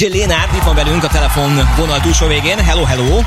[0.00, 2.58] DJ Lénárd itt van velünk a telefon vonal túlsó végén.
[2.58, 3.20] Hello, hello!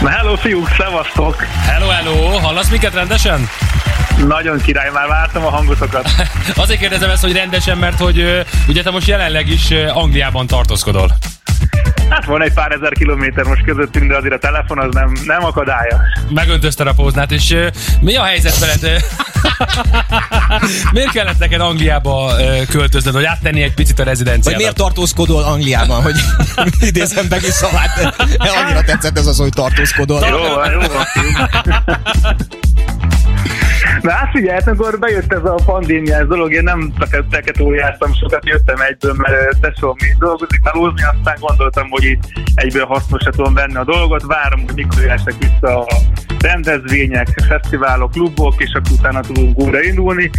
[0.00, 1.42] Na hello fiúk, szevasztok!
[1.42, 2.38] Hello, hello!
[2.38, 3.48] Hallasz minket rendesen?
[4.26, 6.10] Nagyon király, már vártam a hangotokat.
[6.54, 11.16] Azért kérdezem ezt, hogy rendesen, mert hogy ugye te most jelenleg is Angliában tartózkodol.
[12.08, 15.44] Hát van egy pár ezer kilométer most közöttünk, de azért a telefon az nem, nem
[15.44, 16.00] akadálya.
[16.28, 17.56] Megöntözted a póznát, és
[18.00, 19.02] mi a helyzet veled?
[20.92, 22.32] miért kellett neked Angliába
[22.68, 24.52] költöznöd, vagy áttenni egy picit a rezidenciádat?
[24.52, 26.14] Vagy miért tartózkodol Angliában, hogy
[26.88, 28.14] idézem meg is szavát.
[28.36, 30.20] Annyira tetszett ez az, hogy tartózkodol.
[30.28, 30.88] Jó, jó, jó.
[34.02, 36.92] Na hát figyelj, hát amikor bejött ez a pandémiás dolog, én nem
[37.30, 42.22] teketóriáztam sokat, jöttem egyből, mert tesóm mi dolgozik melózni, aztán gondoltam, hogy itt
[42.54, 45.86] egyből hasznosra tudom venni a dolgot, várom, hogy mikor jöjjessek vissza a
[46.42, 50.30] rendezvények, fesztiválok, klubok, és akkor utána tudunk újra indulni.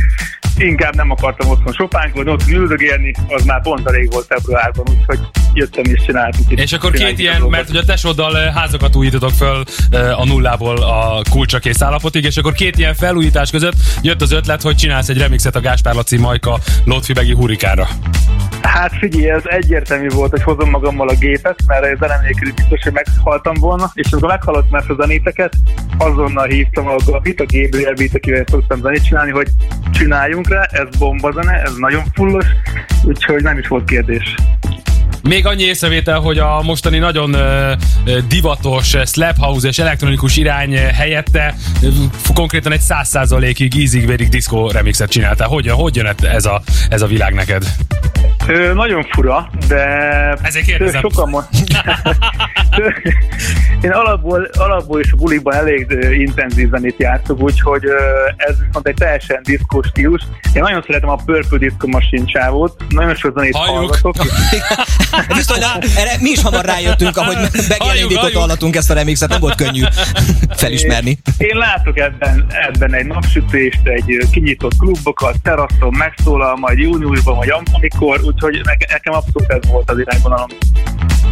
[0.57, 5.19] Inkább nem akartam otthon sopánkodni, ott üldögélni, az már pont elég volt februárban, úgyhogy
[5.53, 6.51] jöttem és csináltuk.
[6.51, 9.63] És akkor két ilyen, mert ugye a tesóddal házakat újítotok föl
[10.17, 14.75] a nullából a kulcsakész állapotig, és akkor két ilyen felújítás között jött az ötlet, hogy
[14.75, 17.87] csinálsz egy remixet a Gáspár Laci Majka Lotfibegi hurikára.
[18.63, 22.93] Hát figyelj, ez egyértelmű volt, hogy hozom magammal a gépet, mert ez nélkül biztos, hogy
[22.93, 25.53] meghaltam volna, és amikor meghallottam ezt a zenéteket,
[25.97, 29.47] azonnal hívtam a Gabit, a Gabriel Beat, akivel szoktam zenét csinálni, hogy
[29.91, 32.45] csináljunk rá, ez bomba zene, ez nagyon fullos,
[33.03, 34.35] úgyhogy nem is volt kérdés.
[35.23, 37.71] Még annyi észrevétel, hogy a mostani nagyon uh,
[38.27, 41.93] divatos slap house és elektronikus irány helyette uh,
[42.33, 45.47] konkrétan egy száz százalékig ízig vérig disco remixet csináltál.
[45.47, 47.63] Hogy, hogy jön ez a, ez a világ neked?
[48.47, 49.83] Ö, nagyon fura, de
[50.41, 51.01] Ezért kérdezem.
[51.01, 51.45] sokan mond...
[53.81, 57.83] Én alapból, alapból is a bulikban elég intenzív zenét játszok, úgyhogy
[58.37, 60.21] ez viszont egy teljesen diszkó stílus.
[60.53, 63.75] Én nagyon szeretem a Purple Disco Machine csávót, nagyon sok zenét Halljuk.
[63.75, 64.15] hallgatok.
[65.59, 67.35] Na, erre mi is hamar rájöttünk, ahogy
[67.67, 68.37] megjelenítottuk halljuk.
[68.37, 69.83] hallottunk ezt a remixet, nem volt könnyű
[70.55, 71.17] felismerni.
[71.37, 78.19] Én látok ebben, ebben egy napsütést, egy kinyitott klubokat, teraszon megszólal, majd júniusban, vagy amikor,
[78.23, 80.47] úgyhogy neke- nekem abszolút ez volt az irányvonalom.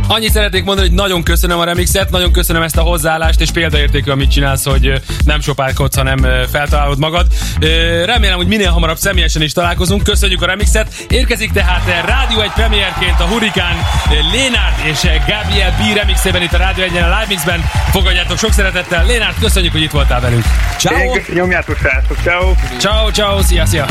[0.08, 4.12] Annyit szeretnék mondani, hogy nagyon köszönöm a remixet, nagyon köszönöm ezt a hozzáállást, és példaértékű,
[4.12, 7.26] amit csinálsz, hogy nem sopálkodsz, hanem feltalálod magad.
[8.06, 10.04] Remélem, hogy minél hamarabb személyesen is találkozunk.
[10.04, 10.94] Köszönjük a remixet.
[11.08, 13.76] Érkezik tehát ö, Rádió egy premierként a Hurikán
[14.32, 17.60] Lénárd és Gabriel B remixében itt a Rádió egyen a Live Mixben.
[17.92, 19.06] Fogadjátok sok szeretettel.
[19.06, 20.44] Lénárd, köszönjük, hogy itt voltál velünk.
[20.78, 21.16] Ciao.
[21.34, 22.54] Nyomjátok srácok, ciao!
[22.78, 23.86] Ciao, ciao, szia, szia!